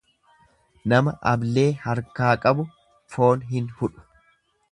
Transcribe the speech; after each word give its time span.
Nama 0.93 1.13
ablee 1.31 1.67
harkaa 1.83 2.33
qabu 2.47 2.67
foon 3.17 3.47
hin 3.53 3.69
hudhu. 3.83 4.09